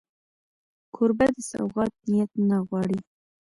[0.95, 2.99] کوربه د سوغات نیت نه غواړي.